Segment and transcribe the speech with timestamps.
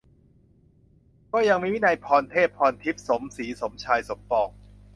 [1.33, 4.49] ก็ยังมี วินัย พรเทพ พรทิพย์ สมศรี สมชาย สมปอง